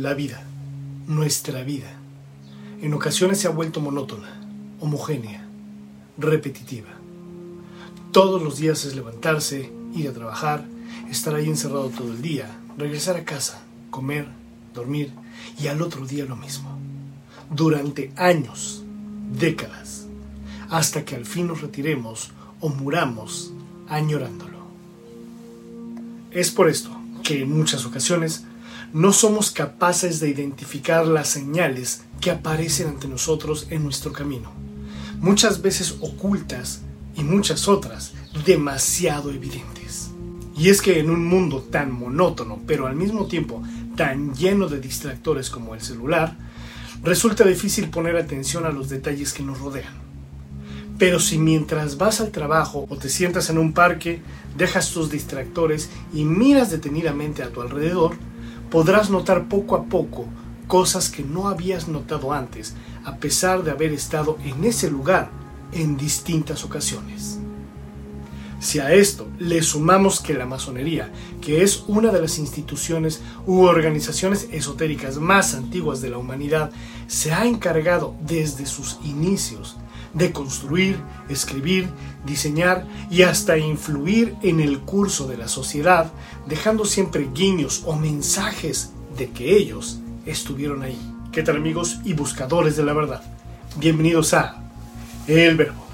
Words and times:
La 0.00 0.14
vida, 0.14 0.42
nuestra 1.08 1.62
vida, 1.62 1.92
en 2.80 2.94
ocasiones 2.94 3.38
se 3.38 3.48
ha 3.48 3.50
vuelto 3.50 3.82
monótona, 3.82 4.30
homogénea, 4.80 5.46
repetitiva. 6.16 6.88
Todos 8.10 8.40
los 8.40 8.56
días 8.56 8.86
es 8.86 8.96
levantarse, 8.96 9.70
ir 9.94 10.08
a 10.08 10.14
trabajar, 10.14 10.64
estar 11.10 11.34
ahí 11.34 11.48
encerrado 11.48 11.90
todo 11.90 12.12
el 12.12 12.22
día, 12.22 12.46
regresar 12.78 13.16
a 13.16 13.26
casa, 13.26 13.62
comer, 13.90 14.26
dormir 14.72 15.12
y 15.58 15.66
al 15.66 15.82
otro 15.82 16.06
día 16.06 16.24
lo 16.24 16.36
mismo. 16.36 16.78
Durante 17.50 18.10
años, 18.16 18.82
décadas, 19.38 20.06
hasta 20.70 21.04
que 21.04 21.14
al 21.14 21.26
fin 21.26 21.46
nos 21.46 21.60
retiremos 21.60 22.30
o 22.60 22.70
muramos 22.70 23.52
añorándolo. 23.86 24.60
Es 26.30 26.50
por 26.50 26.70
esto 26.70 26.88
que 27.22 27.42
en 27.42 27.54
muchas 27.54 27.84
ocasiones 27.84 28.46
no 28.92 29.12
somos 29.12 29.50
capaces 29.50 30.18
de 30.20 30.28
identificar 30.28 31.06
las 31.06 31.28
señales 31.28 32.02
que 32.20 32.30
aparecen 32.30 32.88
ante 32.88 33.06
nosotros 33.06 33.68
en 33.70 33.84
nuestro 33.84 34.12
camino, 34.12 34.50
muchas 35.20 35.62
veces 35.62 35.96
ocultas 36.00 36.82
y 37.14 37.22
muchas 37.22 37.68
otras 37.68 38.12
demasiado 38.44 39.30
evidentes. 39.30 40.10
Y 40.56 40.68
es 40.68 40.82
que 40.82 40.98
en 40.98 41.08
un 41.08 41.24
mundo 41.24 41.62
tan 41.62 41.92
monótono, 41.92 42.60
pero 42.66 42.86
al 42.86 42.96
mismo 42.96 43.26
tiempo 43.26 43.62
tan 43.96 44.34
lleno 44.34 44.68
de 44.68 44.80
distractores 44.80 45.50
como 45.50 45.74
el 45.74 45.80
celular, 45.80 46.36
resulta 47.02 47.44
difícil 47.44 47.90
poner 47.90 48.16
atención 48.16 48.66
a 48.66 48.70
los 48.70 48.88
detalles 48.88 49.32
que 49.32 49.42
nos 49.42 49.58
rodean. 49.60 50.10
Pero 50.98 51.18
si 51.18 51.38
mientras 51.38 51.96
vas 51.96 52.20
al 52.20 52.30
trabajo 52.30 52.86
o 52.90 52.96
te 52.96 53.08
sientas 53.08 53.48
en 53.48 53.56
un 53.56 53.72
parque, 53.72 54.20
dejas 54.58 54.90
tus 54.90 55.10
distractores 55.10 55.88
y 56.12 56.24
miras 56.24 56.70
detenidamente 56.70 57.42
a 57.42 57.50
tu 57.50 57.62
alrededor, 57.62 58.16
podrás 58.70 59.10
notar 59.10 59.48
poco 59.48 59.76
a 59.76 59.84
poco 59.84 60.26
cosas 60.66 61.10
que 61.10 61.24
no 61.24 61.48
habías 61.48 61.88
notado 61.88 62.32
antes, 62.32 62.74
a 63.04 63.16
pesar 63.16 63.64
de 63.64 63.72
haber 63.72 63.92
estado 63.92 64.38
en 64.44 64.64
ese 64.64 64.88
lugar 64.88 65.30
en 65.72 65.96
distintas 65.96 66.64
ocasiones. 66.64 67.40
Si 68.60 68.78
a 68.78 68.92
esto 68.92 69.26
le 69.38 69.62
sumamos 69.62 70.20
que 70.20 70.34
la 70.34 70.44
masonería, 70.44 71.10
que 71.40 71.62
es 71.62 71.82
una 71.88 72.12
de 72.12 72.20
las 72.20 72.38
instituciones 72.38 73.22
u 73.46 73.62
organizaciones 73.62 74.48
esotéricas 74.52 75.16
más 75.16 75.54
antiguas 75.54 76.02
de 76.02 76.10
la 76.10 76.18
humanidad, 76.18 76.70
se 77.06 77.32
ha 77.32 77.46
encargado 77.46 78.14
desde 78.20 78.66
sus 78.66 78.98
inicios 79.02 79.76
de 80.14 80.32
construir, 80.32 80.98
escribir, 81.28 81.88
diseñar 82.24 82.86
y 83.10 83.22
hasta 83.22 83.58
influir 83.58 84.36
en 84.42 84.60
el 84.60 84.80
curso 84.80 85.26
de 85.26 85.36
la 85.36 85.48
sociedad, 85.48 86.12
dejando 86.46 86.84
siempre 86.84 87.28
guiños 87.32 87.82
o 87.86 87.96
mensajes 87.96 88.92
de 89.16 89.30
que 89.30 89.56
ellos 89.56 90.00
estuvieron 90.26 90.82
ahí. 90.82 90.98
¿Qué 91.32 91.42
tal 91.42 91.56
amigos 91.56 92.00
y 92.04 92.12
buscadores 92.12 92.76
de 92.76 92.84
la 92.84 92.92
verdad? 92.92 93.22
Bienvenidos 93.76 94.34
a 94.34 94.62
El 95.26 95.56
Verbo. 95.56 95.84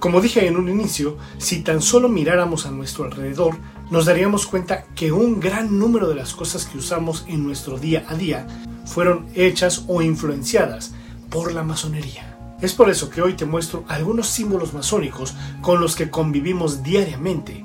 Como 0.00 0.20
dije 0.20 0.46
en 0.46 0.56
un 0.56 0.68
inicio, 0.68 1.16
si 1.38 1.62
tan 1.62 1.80
solo 1.80 2.08
miráramos 2.08 2.66
a 2.66 2.70
nuestro 2.70 3.04
alrededor, 3.04 3.56
nos 3.90 4.04
daríamos 4.04 4.46
cuenta 4.46 4.84
que 4.94 5.12
un 5.12 5.40
gran 5.40 5.78
número 5.78 6.08
de 6.08 6.14
las 6.14 6.34
cosas 6.34 6.66
que 6.66 6.78
usamos 6.78 7.24
en 7.28 7.44
nuestro 7.44 7.78
día 7.78 8.04
a 8.08 8.14
día 8.14 8.46
fueron 8.84 9.26
hechas 9.34 9.84
o 9.86 10.02
influenciadas 10.02 10.92
por 11.30 11.52
la 11.52 11.62
masonería. 11.62 12.34
Es 12.64 12.72
por 12.72 12.88
eso 12.88 13.10
que 13.10 13.20
hoy 13.20 13.34
te 13.34 13.44
muestro 13.44 13.84
algunos 13.88 14.26
símbolos 14.26 14.72
masónicos 14.72 15.34
con 15.60 15.82
los 15.82 15.94
que 15.94 16.08
convivimos 16.08 16.82
diariamente 16.82 17.62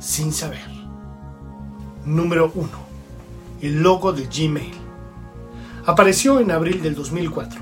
sin 0.00 0.32
saber. 0.32 0.66
Número 2.04 2.50
1. 2.52 2.68
El 3.60 3.80
logo 3.80 4.12
de 4.12 4.26
Gmail. 4.26 4.74
Apareció 5.86 6.40
en 6.40 6.50
abril 6.50 6.82
del 6.82 6.96
2004. 6.96 7.60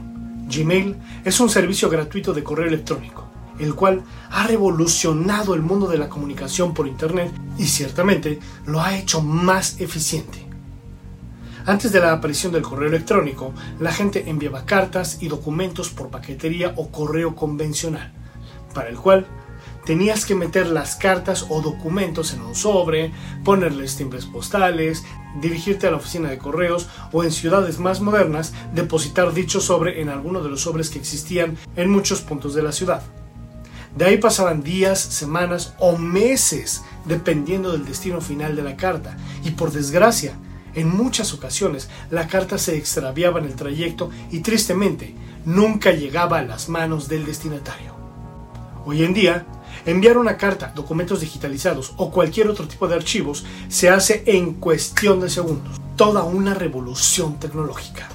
Gmail 0.48 0.96
es 1.26 1.40
un 1.40 1.50
servicio 1.50 1.90
gratuito 1.90 2.32
de 2.32 2.42
correo 2.42 2.68
electrónico, 2.68 3.26
el 3.58 3.74
cual 3.74 4.02
ha 4.30 4.46
revolucionado 4.46 5.52
el 5.54 5.60
mundo 5.60 5.88
de 5.88 5.98
la 5.98 6.08
comunicación 6.08 6.72
por 6.72 6.88
Internet 6.88 7.34
y 7.58 7.66
ciertamente 7.66 8.38
lo 8.64 8.80
ha 8.80 8.96
hecho 8.96 9.20
más 9.20 9.78
eficiente. 9.78 10.51
Antes 11.64 11.92
de 11.92 12.00
la 12.00 12.12
aparición 12.12 12.52
del 12.52 12.62
correo 12.62 12.88
electrónico, 12.88 13.54
la 13.78 13.92
gente 13.92 14.28
enviaba 14.28 14.66
cartas 14.66 15.18
y 15.20 15.28
documentos 15.28 15.90
por 15.90 16.10
paquetería 16.10 16.72
o 16.76 16.90
correo 16.90 17.36
convencional, 17.36 18.12
para 18.74 18.88
el 18.88 18.96
cual 18.96 19.26
tenías 19.84 20.26
que 20.26 20.34
meter 20.34 20.66
las 20.66 20.96
cartas 20.96 21.46
o 21.50 21.62
documentos 21.62 22.32
en 22.32 22.42
un 22.42 22.56
sobre, 22.56 23.12
ponerles 23.44 23.96
timbres 23.96 24.26
postales, 24.26 25.04
dirigirte 25.40 25.86
a 25.86 25.92
la 25.92 25.98
oficina 25.98 26.30
de 26.30 26.38
correos 26.38 26.88
o 27.12 27.22
en 27.22 27.30
ciudades 27.30 27.78
más 27.78 28.00
modernas 28.00 28.52
depositar 28.74 29.32
dicho 29.32 29.60
sobre 29.60 30.00
en 30.00 30.08
alguno 30.08 30.42
de 30.42 30.50
los 30.50 30.62
sobres 30.62 30.90
que 30.90 30.98
existían 30.98 31.56
en 31.76 31.90
muchos 31.90 32.22
puntos 32.22 32.54
de 32.54 32.62
la 32.62 32.72
ciudad. 32.72 33.02
De 33.96 34.04
ahí 34.04 34.16
pasaban 34.16 34.64
días, 34.64 34.98
semanas 34.98 35.74
o 35.78 35.96
meses 35.96 36.82
dependiendo 37.04 37.70
del 37.70 37.84
destino 37.84 38.20
final 38.20 38.56
de 38.56 38.62
la 38.62 38.76
carta 38.76 39.16
y 39.44 39.50
por 39.50 39.70
desgracia 39.70 40.34
en 40.74 40.88
muchas 40.88 41.32
ocasiones 41.34 41.88
la 42.10 42.26
carta 42.28 42.58
se 42.58 42.76
extraviaba 42.76 43.40
en 43.40 43.46
el 43.46 43.54
trayecto 43.54 44.10
y 44.30 44.40
tristemente 44.40 45.14
nunca 45.44 45.92
llegaba 45.92 46.38
a 46.38 46.42
las 46.42 46.68
manos 46.68 47.08
del 47.08 47.26
destinatario. 47.26 47.92
Hoy 48.84 49.04
en 49.04 49.14
día, 49.14 49.46
enviar 49.86 50.18
una 50.18 50.36
carta, 50.36 50.72
documentos 50.74 51.20
digitalizados 51.20 51.92
o 51.96 52.10
cualquier 52.10 52.48
otro 52.48 52.66
tipo 52.66 52.88
de 52.88 52.96
archivos 52.96 53.44
se 53.68 53.90
hace 53.90 54.22
en 54.26 54.54
cuestión 54.54 55.20
de 55.20 55.30
segundos. 55.30 55.80
Toda 55.96 56.24
una 56.24 56.54
revolución 56.54 57.38
tecnológica. 57.38 58.08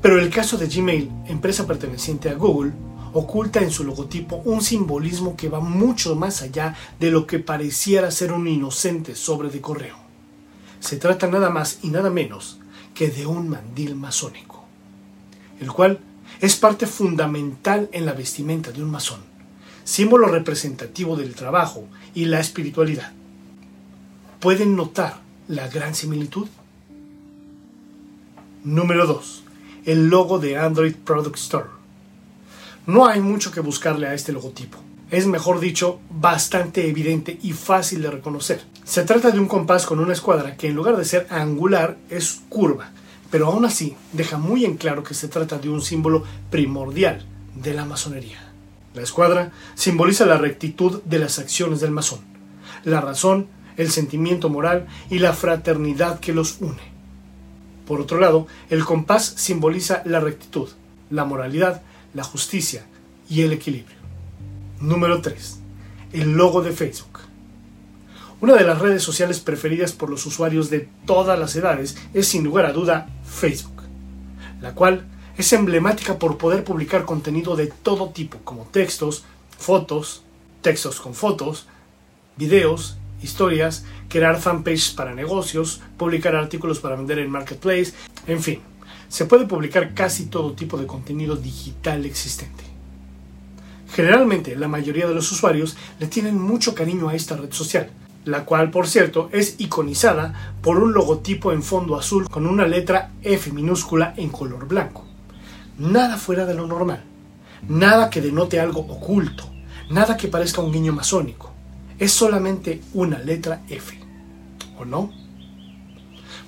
Pero 0.00 0.20
el 0.20 0.30
caso 0.30 0.56
de 0.56 0.68
Gmail, 0.68 1.10
empresa 1.26 1.66
perteneciente 1.66 2.30
a 2.30 2.34
Google, 2.34 2.72
oculta 3.12 3.60
en 3.60 3.70
su 3.70 3.82
logotipo 3.82 4.36
un 4.44 4.62
simbolismo 4.62 5.36
que 5.36 5.48
va 5.48 5.60
mucho 5.60 6.14
más 6.14 6.42
allá 6.42 6.74
de 7.00 7.10
lo 7.10 7.26
que 7.26 7.38
pareciera 7.38 8.10
ser 8.10 8.32
un 8.32 8.46
inocente 8.46 9.14
sobre 9.14 9.50
de 9.50 9.60
correo. 9.60 10.05
Se 10.86 10.98
trata 10.98 11.26
nada 11.26 11.50
más 11.50 11.80
y 11.82 11.88
nada 11.88 12.10
menos 12.10 12.58
que 12.94 13.08
de 13.08 13.26
un 13.26 13.48
mandil 13.48 13.96
masónico, 13.96 14.64
el 15.58 15.72
cual 15.72 15.98
es 16.40 16.54
parte 16.54 16.86
fundamental 16.86 17.88
en 17.90 18.06
la 18.06 18.12
vestimenta 18.12 18.70
de 18.70 18.84
un 18.84 18.92
masón, 18.92 19.18
símbolo 19.82 20.28
representativo 20.28 21.16
del 21.16 21.34
trabajo 21.34 21.88
y 22.14 22.26
la 22.26 22.38
espiritualidad. 22.38 23.10
¿Pueden 24.38 24.76
notar 24.76 25.18
la 25.48 25.66
gran 25.66 25.96
similitud? 25.96 26.46
Número 28.62 29.08
2. 29.08 29.42
El 29.86 30.06
logo 30.06 30.38
de 30.38 30.56
Android 30.56 30.94
Product 30.94 31.36
Store. 31.36 31.68
No 32.86 33.06
hay 33.06 33.20
mucho 33.20 33.50
que 33.50 33.58
buscarle 33.58 34.06
a 34.06 34.14
este 34.14 34.30
logotipo 34.30 34.85
es 35.10 35.26
mejor 35.26 35.60
dicho 35.60 36.00
bastante 36.10 36.88
evidente 36.88 37.38
y 37.42 37.52
fácil 37.52 38.02
de 38.02 38.10
reconocer. 38.10 38.62
Se 38.84 39.04
trata 39.04 39.30
de 39.30 39.38
un 39.38 39.46
compás 39.46 39.86
con 39.86 40.00
una 40.00 40.12
escuadra 40.12 40.56
que 40.56 40.68
en 40.68 40.74
lugar 40.74 40.96
de 40.96 41.04
ser 41.04 41.26
angular 41.30 41.96
es 42.10 42.42
curva, 42.48 42.90
pero 43.30 43.46
aún 43.46 43.64
así 43.64 43.96
deja 44.12 44.38
muy 44.38 44.64
en 44.64 44.76
claro 44.76 45.02
que 45.02 45.14
se 45.14 45.28
trata 45.28 45.58
de 45.58 45.68
un 45.68 45.82
símbolo 45.82 46.24
primordial 46.50 47.24
de 47.54 47.74
la 47.74 47.84
masonería. 47.84 48.52
La 48.94 49.02
escuadra 49.02 49.52
simboliza 49.74 50.26
la 50.26 50.38
rectitud 50.38 51.02
de 51.04 51.18
las 51.18 51.38
acciones 51.38 51.80
del 51.80 51.90
masón, 51.90 52.20
la 52.84 53.00
razón, 53.00 53.48
el 53.76 53.90
sentimiento 53.90 54.48
moral 54.48 54.86
y 55.10 55.18
la 55.18 55.34
fraternidad 55.34 56.18
que 56.18 56.32
los 56.32 56.60
une. 56.60 56.96
Por 57.86 58.00
otro 58.00 58.18
lado, 58.18 58.46
el 58.70 58.84
compás 58.84 59.34
simboliza 59.36 60.02
la 60.04 60.20
rectitud, 60.20 60.70
la 61.10 61.24
moralidad, 61.24 61.82
la 62.14 62.24
justicia 62.24 62.86
y 63.28 63.42
el 63.42 63.52
equilibrio. 63.52 63.95
Número 64.80 65.22
3. 65.22 65.58
El 66.12 66.32
logo 66.32 66.60
de 66.60 66.72
Facebook. 66.72 67.20
Una 68.42 68.54
de 68.56 68.64
las 68.64 68.78
redes 68.78 69.02
sociales 69.02 69.40
preferidas 69.40 69.92
por 69.92 70.10
los 70.10 70.26
usuarios 70.26 70.68
de 70.68 70.86
todas 71.06 71.38
las 71.38 71.56
edades 71.56 71.96
es 72.12 72.28
sin 72.28 72.44
lugar 72.44 72.66
a 72.66 72.74
duda 72.74 73.08
Facebook, 73.24 73.82
la 74.60 74.74
cual 74.74 75.06
es 75.38 75.50
emblemática 75.54 76.18
por 76.18 76.36
poder 76.36 76.62
publicar 76.62 77.06
contenido 77.06 77.56
de 77.56 77.68
todo 77.68 78.10
tipo, 78.10 78.36
como 78.44 78.64
textos, 78.64 79.24
fotos, 79.56 80.24
textos 80.60 81.00
con 81.00 81.14
fotos, 81.14 81.66
videos, 82.36 82.98
historias, 83.22 83.86
crear 84.10 84.38
fanpages 84.38 84.90
para 84.90 85.14
negocios, 85.14 85.80
publicar 85.96 86.36
artículos 86.36 86.80
para 86.80 86.96
vender 86.96 87.18
en 87.20 87.30
Marketplace, 87.30 87.94
en 88.26 88.42
fin, 88.42 88.60
se 89.08 89.24
puede 89.24 89.46
publicar 89.46 89.94
casi 89.94 90.26
todo 90.26 90.52
tipo 90.52 90.76
de 90.76 90.86
contenido 90.86 91.34
digital 91.34 92.04
existente. 92.04 92.75
Generalmente 93.96 94.54
la 94.56 94.68
mayoría 94.68 95.06
de 95.06 95.14
los 95.14 95.32
usuarios 95.32 95.74
le 95.98 96.06
tienen 96.06 96.38
mucho 96.38 96.74
cariño 96.74 97.08
a 97.08 97.14
esta 97.14 97.34
red 97.34 97.50
social, 97.50 97.88
la 98.26 98.44
cual 98.44 98.70
por 98.70 98.86
cierto 98.86 99.30
es 99.32 99.54
iconizada 99.56 100.54
por 100.60 100.76
un 100.76 100.92
logotipo 100.92 101.50
en 101.50 101.62
fondo 101.62 101.96
azul 101.96 102.28
con 102.28 102.46
una 102.46 102.66
letra 102.66 103.12
F 103.22 103.50
minúscula 103.52 104.12
en 104.18 104.28
color 104.28 104.68
blanco. 104.68 105.06
Nada 105.78 106.18
fuera 106.18 106.44
de 106.44 106.52
lo 106.52 106.66
normal, 106.66 107.04
nada 107.70 108.10
que 108.10 108.20
denote 108.20 108.60
algo 108.60 108.80
oculto, 108.80 109.50
nada 109.88 110.18
que 110.18 110.28
parezca 110.28 110.60
un 110.60 110.72
guiño 110.72 110.92
masónico. 110.92 111.54
Es 111.98 112.12
solamente 112.12 112.82
una 112.92 113.18
letra 113.18 113.62
F, 113.66 113.98
¿o 114.78 114.84
no? 114.84 115.10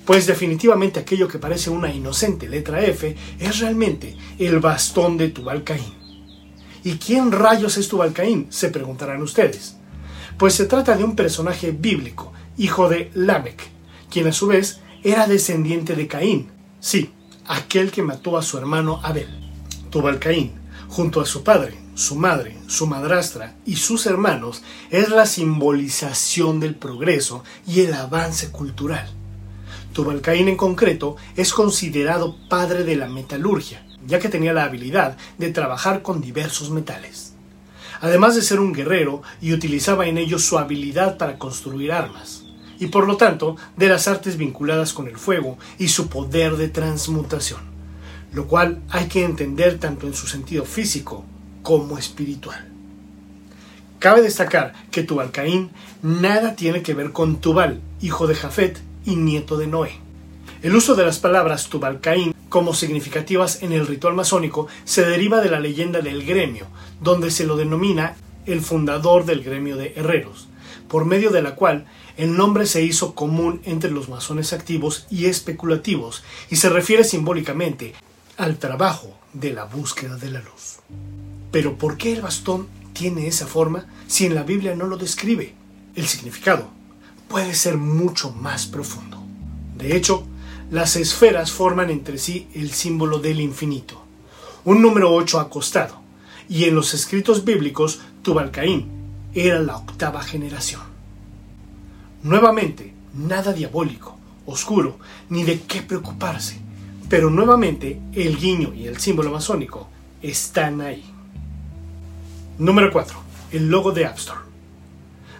pues 0.05 0.27
definitivamente 0.27 0.99
aquello 0.99 1.27
que 1.27 1.39
parece 1.39 1.71
una 1.71 1.91
inocente 1.91 2.47
letra 2.47 2.83
F 2.83 3.15
es 3.39 3.59
realmente 3.59 4.15
el 4.37 4.59
bastón 4.59 5.17
de 5.17 5.29
Tubal 5.29 5.63
Caín. 5.63 5.98
¿Y 6.83 6.93
quién 6.93 7.31
rayos 7.31 7.77
es 7.77 7.87
Tubal 7.87 8.13
Caín? 8.13 8.47
se 8.49 8.69
preguntarán 8.69 9.21
ustedes. 9.21 9.75
Pues 10.37 10.53
se 10.53 10.65
trata 10.65 10.95
de 10.95 11.03
un 11.03 11.15
personaje 11.15 11.71
bíblico, 11.71 12.31
hijo 12.57 12.87
de 12.89 13.11
Lamec, 13.13 13.61
quien 14.09 14.27
a 14.27 14.33
su 14.33 14.47
vez 14.47 14.79
era 15.03 15.27
descendiente 15.27 15.95
de 15.95 16.07
Caín, 16.07 16.49
sí, 16.79 17.11
aquel 17.45 17.91
que 17.91 18.01
mató 18.01 18.37
a 18.37 18.41
su 18.41 18.57
hermano 18.57 18.99
Abel. 19.03 19.27
Tubal 19.89 20.19
Caín, 20.19 20.53
junto 20.87 21.21
a 21.21 21.25
su 21.25 21.43
padre, 21.43 21.77
su 21.99 22.15
madre, 22.15 22.57
su 22.67 22.87
madrastra 22.87 23.57
y 23.65 23.75
sus 23.75 24.05
hermanos, 24.05 24.61
es 24.89 25.09
la 25.09 25.25
simbolización 25.25 26.61
del 26.61 26.75
progreso 26.75 27.43
y 27.67 27.81
el 27.81 27.93
avance 27.93 28.51
cultural. 28.51 29.09
Tubalcaín 29.91 30.47
en 30.47 30.55
concreto 30.55 31.17
es 31.35 31.51
considerado 31.51 32.37
padre 32.47 32.85
de 32.85 32.95
la 32.95 33.07
metalurgia, 33.07 33.85
ya 34.09 34.19
que 34.19 34.27
tenía 34.27 34.53
la 34.53 34.63
habilidad 34.63 35.15
de 35.37 35.51
trabajar 35.51 36.01
con 36.01 36.19
diversos 36.19 36.71
metales. 36.71 37.33
Además 38.01 38.35
de 38.35 38.41
ser 38.41 38.59
un 38.59 38.73
guerrero 38.73 39.21
y 39.39 39.53
utilizaba 39.53 40.07
en 40.07 40.17
ello 40.17 40.39
su 40.39 40.57
habilidad 40.57 41.17
para 41.17 41.37
construir 41.37 41.91
armas, 41.91 42.43
y 42.79 42.87
por 42.87 43.07
lo 43.07 43.17
tanto 43.17 43.55
de 43.77 43.87
las 43.87 44.07
artes 44.07 44.37
vinculadas 44.37 44.93
con 44.93 45.07
el 45.07 45.17
fuego 45.17 45.57
y 45.77 45.89
su 45.89 46.07
poder 46.07 46.55
de 46.57 46.69
transmutación, 46.69 47.61
lo 48.33 48.47
cual 48.47 48.81
hay 48.89 49.07
que 49.07 49.23
entender 49.23 49.79
tanto 49.79 50.07
en 50.07 50.13
su 50.13 50.27
sentido 50.27 50.65
físico 50.65 51.23
como 51.61 51.97
espiritual. 51.97 52.67
Cabe 53.99 54.21
destacar 54.21 54.73
que 54.91 55.03
Tubalcaín 55.03 55.71
nada 56.01 56.55
tiene 56.55 56.81
que 56.81 56.93
ver 56.93 57.11
con 57.11 57.41
Tubal, 57.41 57.81
hijo 58.01 58.27
de 58.27 58.35
Jafet 58.35 58.79
y 59.05 59.17
nieto 59.17 59.57
de 59.57 59.67
Noé. 59.67 60.08
El 60.61 60.75
uso 60.75 60.95
de 60.95 61.05
las 61.05 61.19
palabras 61.19 61.69
Tubalcaín 61.69 62.35
como 62.49 62.73
significativas 62.73 63.63
en 63.63 63.71
el 63.71 63.87
ritual 63.87 64.13
masónico 64.13 64.67
se 64.83 65.05
deriva 65.05 65.39
de 65.39 65.49
la 65.49 65.61
leyenda 65.61 66.01
del 66.01 66.25
gremio, 66.25 66.67
donde 66.99 67.31
se 67.31 67.45
lo 67.45 67.55
denomina 67.55 68.17
el 68.45 68.59
fundador 68.59 69.25
del 69.25 69.41
gremio 69.41 69.77
de 69.77 69.93
herreros, 69.95 70.49
por 70.89 71.05
medio 71.05 71.29
de 71.29 71.41
la 71.41 71.55
cual 71.55 71.85
el 72.17 72.35
nombre 72.35 72.65
se 72.65 72.83
hizo 72.83 73.15
común 73.15 73.61
entre 73.63 73.89
los 73.89 74.09
masones 74.09 74.51
activos 74.51 75.07
y 75.09 75.27
especulativos 75.27 76.23
y 76.49 76.57
se 76.57 76.67
refiere 76.67 77.05
simbólicamente 77.05 77.93
al 78.35 78.57
trabajo 78.57 79.17
de 79.31 79.53
la 79.53 79.63
búsqueda 79.63 80.17
de 80.17 80.31
la 80.31 80.41
luz. 80.41 80.79
Pero 81.51 81.77
¿por 81.77 81.95
qué 81.95 82.11
el 82.11 82.21
bastón 82.21 82.67
tiene 82.91 83.27
esa 83.27 83.47
forma 83.47 83.85
si 84.07 84.25
en 84.25 84.35
la 84.35 84.43
Biblia 84.43 84.75
no 84.75 84.87
lo 84.87 84.97
describe? 84.97 85.53
El 85.95 86.07
significado 86.07 86.67
puede 87.29 87.53
ser 87.53 87.77
mucho 87.77 88.31
más 88.31 88.65
profundo. 88.65 89.23
De 89.77 89.95
hecho, 89.95 90.27
las 90.71 90.95
esferas 90.95 91.51
forman 91.51 91.89
entre 91.89 92.17
sí 92.17 92.47
el 92.53 92.71
símbolo 92.71 93.19
del 93.19 93.41
infinito, 93.41 94.01
un 94.65 94.81
número 94.81 95.13
8 95.13 95.39
acostado, 95.39 95.99
y 96.47 96.65
en 96.65 96.75
los 96.75 96.93
escritos 96.93 97.43
bíblicos 97.43 98.01
Tubalcaín 98.21 98.87
era 99.33 99.59
la 99.59 99.77
octava 99.77 100.21
generación. 100.21 100.81
Nuevamente, 102.21 102.93
nada 103.13 103.53
diabólico, 103.53 104.17
oscuro, 104.45 104.99
ni 105.29 105.43
de 105.43 105.61
qué 105.61 105.81
preocuparse, 105.81 106.59
pero 107.09 107.29
nuevamente 107.29 107.99
el 108.13 108.37
guiño 108.37 108.73
y 108.73 108.87
el 108.87 108.97
símbolo 108.97 109.31
masónico 109.31 109.89
están 110.21 110.81
ahí. 110.81 111.03
Número 112.57 112.91
4. 112.91 113.17
El 113.53 113.69
logo 113.69 113.91
de 113.91 114.05
App 114.05 114.17
Store. 114.17 114.41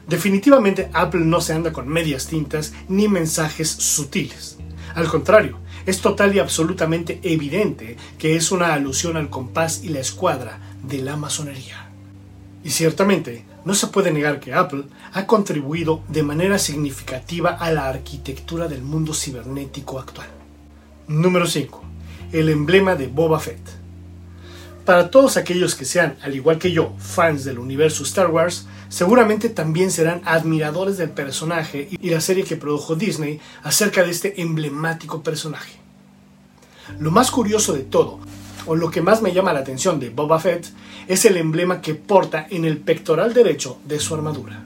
Definitivamente 0.08 0.90
Apple 0.94 1.22
no 1.22 1.42
se 1.42 1.54
anda 1.54 1.72
con 1.72 1.88
medias 1.88 2.28
tintas 2.28 2.74
ni 2.88 3.08
mensajes 3.08 3.70
sutiles. 3.70 4.59
Al 4.96 5.08
contrario, 5.08 5.58
es 5.86 6.02
total 6.02 6.36
y 6.36 6.40
absolutamente 6.40 7.20
evidente 7.24 7.98
que 8.18 8.36
es 8.36 8.52
una 8.52 8.74
alusión 8.74 9.18
al 9.18 9.30
compás 9.30 9.84
y 9.84 9.90
la 9.90 10.00
escuadra 10.00 10.60
de 10.84 11.00
la 11.00 11.16
masonería. 11.16 11.90
Y 12.64 12.72
ciertamente, 12.72 13.46
no 13.66 13.74
se 13.74 13.88
puede 13.88 14.12
negar 14.12 14.40
que 14.40 14.54
Apple 14.54 14.84
ha 15.14 15.26
contribuido 15.26 16.04
de 16.08 16.24
manera 16.24 16.60
significativa 16.60 17.52
a 17.52 17.72
la 17.72 17.88
arquitectura 17.88 18.68
del 18.68 18.82
mundo 18.82 19.14
cibernético 19.14 20.00
actual. 20.00 20.28
Número 21.08 21.46
5. 21.46 21.84
El 22.32 22.50
emblema 22.50 22.96
de 22.96 23.08
Boba 23.08 23.40
Fett. 23.40 23.60
Para 24.86 25.12
todos 25.12 25.38
aquellos 25.38 25.76
que 25.76 25.86
sean, 25.86 26.18
al 26.22 26.36
igual 26.36 26.58
que 26.58 26.72
yo, 26.72 26.94
fans 26.98 27.44
del 27.44 27.60
universo 27.60 28.04
Star 28.04 28.28
Wars, 28.28 28.66
seguramente 28.90 29.50
también 29.50 29.92
serán 29.92 30.22
admiradores 30.26 30.98
del 30.98 31.12
personaje 31.12 31.88
y 31.90 32.10
la 32.10 32.20
serie 32.20 32.44
que 32.44 32.58
produjo 32.58 32.96
Disney 32.96 33.40
acerca 33.64 34.04
de 34.04 34.12
este 34.12 34.42
emblemático 34.42 35.24
personaje. 35.24 35.80
Lo 37.00 37.12
más 37.12 37.32
curioso 37.32 37.74
de 37.74 37.84
todo, 37.84 38.20
o 38.66 38.76
lo 38.76 38.92
que 38.92 39.02
más 39.02 39.22
me 39.22 39.32
llama 39.32 39.54
la 39.54 39.60
atención 39.60 40.00
de 40.00 40.10
Boba 40.10 40.40
Fett, 40.40 40.68
es 41.08 41.26
el 41.26 41.38
emblema 41.38 41.82
que 41.82 41.96
porta 41.96 42.48
en 42.50 42.66
el 42.66 42.78
pectoral 42.78 43.34
derecho 43.34 43.78
de 43.86 44.00
su 44.00 44.14
armadura. 44.16 44.64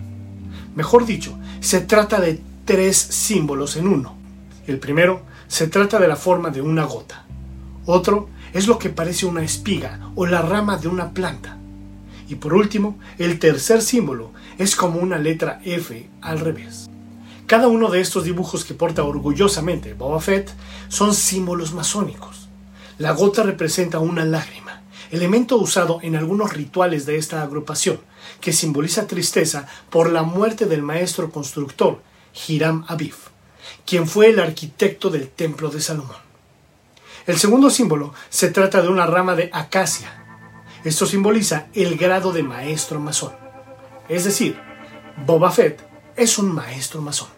Mejor 0.75 1.05
dicho, 1.05 1.37
se 1.59 1.81
trata 1.81 2.19
de 2.19 2.41
tres 2.65 2.97
símbolos 2.97 3.75
en 3.75 3.87
uno. 3.87 4.15
El 4.65 4.79
primero 4.79 5.21
se 5.47 5.67
trata 5.67 5.99
de 5.99 6.07
la 6.07 6.15
forma 6.15 6.49
de 6.49 6.61
una 6.61 6.85
gota. 6.85 7.25
Otro 7.85 8.29
es 8.53 8.67
lo 8.67 8.79
que 8.79 8.89
parece 8.89 9.25
una 9.25 9.43
espiga 9.43 9.99
o 10.15 10.25
la 10.25 10.41
rama 10.41 10.77
de 10.77 10.87
una 10.87 11.11
planta. 11.11 11.57
Y 12.27 12.35
por 12.35 12.53
último, 12.53 12.97
el 13.17 13.39
tercer 13.39 13.81
símbolo 13.81 14.31
es 14.57 14.75
como 14.75 14.99
una 14.99 15.17
letra 15.17 15.59
F 15.63 16.09
al 16.21 16.39
revés. 16.39 16.89
Cada 17.47 17.67
uno 17.67 17.89
de 17.89 17.99
estos 17.99 18.23
dibujos 18.23 18.63
que 18.63 18.73
porta 18.73 19.03
orgullosamente 19.03 19.93
Boba 19.93 20.21
Fett 20.21 20.49
son 20.87 21.13
símbolos 21.13 21.73
masónicos. 21.73 22.47
La 22.97 23.11
gota 23.11 23.43
representa 23.43 23.99
una 23.99 24.23
lágrima, 24.23 24.81
elemento 25.11 25.57
usado 25.57 25.99
en 26.01 26.15
algunos 26.15 26.53
rituales 26.53 27.05
de 27.05 27.17
esta 27.17 27.43
agrupación, 27.43 27.99
que 28.39 28.53
simboliza 28.53 29.07
tristeza 29.07 29.67
por 29.89 30.09
la 30.11 30.23
muerte 30.23 30.65
del 30.65 30.81
maestro 30.81 31.31
constructor, 31.31 32.01
Hiram 32.47 32.85
Abiv, 32.87 33.15
quien 33.85 34.07
fue 34.07 34.29
el 34.29 34.39
arquitecto 34.39 35.09
del 35.09 35.29
templo 35.29 35.69
de 35.69 35.81
Salomón. 35.81 36.17
El 37.27 37.37
segundo 37.37 37.69
símbolo 37.69 38.13
se 38.29 38.49
trata 38.49 38.81
de 38.81 38.89
una 38.89 39.05
rama 39.05 39.35
de 39.35 39.49
acacia, 39.53 40.22
esto 40.83 41.05
simboliza 41.05 41.67
el 41.73 41.97
grado 41.97 42.31
de 42.31 42.43
maestro 42.43 42.99
masón. 42.99 43.33
Es 44.09 44.25
decir, 44.25 44.59
Boba 45.25 45.51
Fett 45.51 45.81
es 46.15 46.37
un 46.37 46.53
maestro 46.53 47.01
masón. 47.01 47.29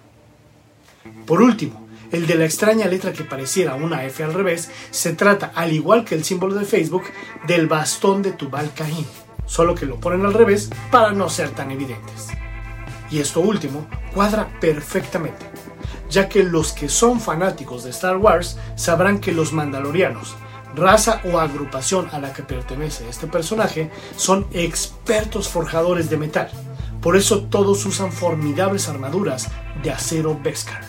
Por 1.25 1.41
último, 1.41 1.87
el 2.11 2.27
de 2.27 2.35
la 2.35 2.45
extraña 2.45 2.87
letra 2.87 3.13
que 3.13 3.23
pareciera 3.23 3.75
una 3.75 4.03
F 4.05 4.23
al 4.23 4.33
revés 4.33 4.71
se 4.89 5.13
trata, 5.13 5.51
al 5.55 5.73
igual 5.73 6.05
que 6.05 6.15
el 6.15 6.23
símbolo 6.23 6.55
de 6.55 6.65
Facebook, 6.65 7.03
del 7.45 7.67
bastón 7.67 8.21
de 8.21 8.31
Tubal 8.31 8.71
Caín, 8.73 9.05
solo 9.45 9.75
que 9.75 9.85
lo 9.85 9.99
ponen 9.99 10.25
al 10.25 10.33
revés 10.33 10.69
para 10.91 11.11
no 11.11 11.29
ser 11.29 11.49
tan 11.51 11.71
evidentes. 11.71 12.29
Y 13.11 13.19
esto 13.19 13.41
último 13.41 13.87
cuadra 14.13 14.49
perfectamente, 14.59 15.45
ya 16.09 16.29
que 16.29 16.43
los 16.43 16.73
que 16.73 16.89
son 16.89 17.19
fanáticos 17.19 17.83
de 17.83 17.91
Star 17.91 18.17
Wars 18.17 18.57
sabrán 18.75 19.19
que 19.19 19.31
los 19.31 19.53
mandalorianos, 19.53 20.35
raza 20.75 21.21
o 21.23 21.39
agrupación 21.39 22.09
a 22.11 22.19
la 22.19 22.33
que 22.33 22.43
pertenece 22.43 23.07
este 23.09 23.27
personaje 23.27 23.91
son 24.15 24.47
expertos 24.51 25.47
forjadores 25.47 26.09
de 26.09 26.17
metal. 26.17 26.49
Por 27.01 27.15
eso 27.15 27.43
todos 27.43 27.85
usan 27.85 28.11
formidables 28.11 28.89
armaduras 28.89 29.49
de 29.83 29.91
acero 29.91 30.39
Beskar. 30.41 30.81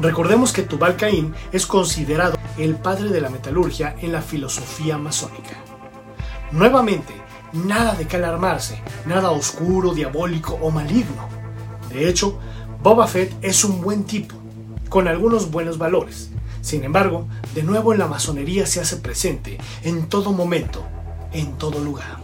Recordemos 0.00 0.52
que 0.52 0.62
Tubal 0.62 0.96
Caín 0.96 1.34
es 1.52 1.66
considerado 1.66 2.38
el 2.56 2.76
padre 2.76 3.10
de 3.10 3.20
la 3.20 3.28
metalurgia 3.28 3.94
en 4.00 4.12
la 4.12 4.22
filosofía 4.22 4.96
masónica. 4.96 5.56
Nuevamente, 6.52 7.12
nada 7.52 7.94
de 7.94 8.06
que 8.06 8.16
alarmarse, 8.16 8.80
nada 9.04 9.30
oscuro, 9.30 9.92
diabólico 9.92 10.58
o 10.62 10.70
maligno. 10.70 11.28
De 11.90 12.08
hecho, 12.08 12.38
Boba 12.82 13.06
Fett 13.06 13.34
es 13.42 13.62
un 13.62 13.82
buen 13.82 14.04
tipo, 14.04 14.34
con 14.88 15.06
algunos 15.06 15.50
buenos 15.50 15.76
valores, 15.76 16.30
sin 16.60 16.84
embargo, 16.84 17.28
de 17.54 17.62
nuevo 17.62 17.94
la 17.94 18.06
masonería 18.06 18.66
se 18.66 18.80
hace 18.80 18.96
presente 18.96 19.58
en 19.82 20.08
todo 20.08 20.32
momento, 20.32 20.86
en 21.32 21.56
todo 21.58 21.80
lugar. 21.80 22.18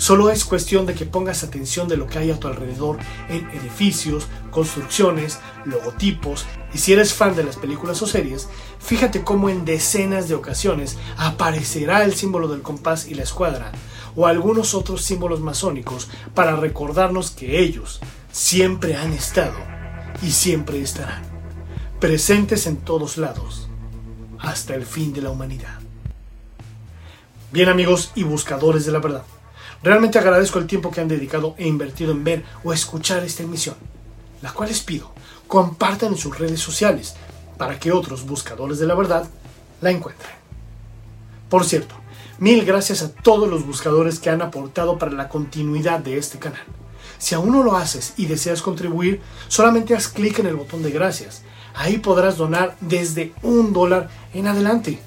Solo 0.00 0.30
es 0.30 0.46
cuestión 0.46 0.86
de 0.86 0.94
que 0.94 1.04
pongas 1.04 1.44
atención 1.44 1.86
de 1.86 1.98
lo 1.98 2.06
que 2.06 2.18
hay 2.18 2.30
a 2.30 2.40
tu 2.40 2.48
alrededor 2.48 2.96
en 3.28 3.46
edificios, 3.50 4.28
construcciones, 4.50 5.40
logotipos 5.66 6.46
y 6.72 6.78
si 6.78 6.94
eres 6.94 7.12
fan 7.12 7.36
de 7.36 7.44
las 7.44 7.56
películas 7.56 8.00
o 8.00 8.06
series, 8.06 8.48
fíjate 8.78 9.22
cómo 9.22 9.50
en 9.50 9.66
decenas 9.66 10.26
de 10.26 10.34
ocasiones 10.34 10.96
aparecerá 11.18 12.02
el 12.02 12.14
símbolo 12.14 12.48
del 12.48 12.62
compás 12.62 13.08
y 13.08 13.14
la 13.14 13.24
escuadra 13.24 13.72
o 14.16 14.26
algunos 14.26 14.72
otros 14.72 15.02
símbolos 15.02 15.40
masónicos 15.40 16.08
para 16.34 16.56
recordarnos 16.56 17.30
que 17.30 17.60
ellos 17.60 18.00
siempre 18.32 18.96
han 18.96 19.12
estado 19.12 19.58
y 20.22 20.30
siempre 20.30 20.80
estarán 20.80 21.29
presentes 22.00 22.66
en 22.66 22.78
todos 22.78 23.18
lados, 23.18 23.68
hasta 24.38 24.74
el 24.74 24.86
fin 24.86 25.12
de 25.12 25.20
la 25.20 25.28
humanidad. 25.28 25.78
Bien 27.52 27.68
amigos 27.68 28.10
y 28.14 28.22
buscadores 28.22 28.86
de 28.86 28.92
la 28.92 29.00
verdad, 29.00 29.24
realmente 29.82 30.18
agradezco 30.18 30.58
el 30.58 30.66
tiempo 30.66 30.90
que 30.90 31.02
han 31.02 31.08
dedicado 31.08 31.54
e 31.58 31.68
invertido 31.68 32.12
en 32.12 32.24
ver 32.24 32.44
o 32.64 32.72
escuchar 32.72 33.22
esta 33.22 33.42
emisión, 33.42 33.76
la 34.40 34.50
cual 34.52 34.70
les 34.70 34.80
pido 34.80 35.12
compartan 35.46 36.12
en 36.12 36.18
sus 36.18 36.38
redes 36.38 36.60
sociales, 36.60 37.16
para 37.58 37.78
que 37.78 37.92
otros 37.92 38.24
buscadores 38.24 38.78
de 38.78 38.86
la 38.86 38.94
verdad 38.94 39.28
la 39.82 39.90
encuentren. 39.90 40.32
Por 41.50 41.66
cierto, 41.66 41.96
mil 42.38 42.64
gracias 42.64 43.02
a 43.02 43.12
todos 43.12 43.46
los 43.46 43.66
buscadores 43.66 44.20
que 44.20 44.30
han 44.30 44.40
aportado 44.40 44.96
para 44.96 45.12
la 45.12 45.28
continuidad 45.28 45.98
de 45.98 46.16
este 46.16 46.38
canal. 46.38 46.62
Si 47.18 47.34
aún 47.34 47.52
no 47.52 47.62
lo 47.62 47.76
haces 47.76 48.14
y 48.16 48.24
deseas 48.24 48.62
contribuir, 48.62 49.20
solamente 49.48 49.94
haz 49.94 50.08
clic 50.08 50.38
en 50.38 50.46
el 50.46 50.56
botón 50.56 50.82
de 50.82 50.92
gracias. 50.92 51.42
Ahí 51.74 51.98
podrás 51.98 52.36
donar 52.36 52.76
desde 52.80 53.32
un 53.42 53.72
dólar 53.72 54.08
en 54.34 54.46
adelante. 54.46 54.98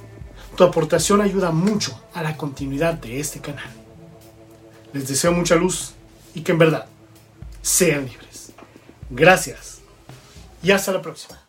Tu 0.55 0.63
aportación 0.63 1.21
ayuda 1.21 1.51
mucho 1.51 1.99
a 2.13 2.21
la 2.21 2.37
continuidad 2.37 2.93
de 2.95 3.19
este 3.19 3.39
canal. 3.39 3.69
Les 4.93 5.07
deseo 5.07 5.31
mucha 5.31 5.55
luz 5.55 5.93
y 6.33 6.41
que 6.41 6.51
en 6.51 6.59
verdad 6.59 6.85
sean 7.61 8.05
libres. 8.05 8.51
Gracias 9.09 9.81
y 10.61 10.71
hasta 10.71 10.91
la 10.91 11.01
próxima. 11.01 11.42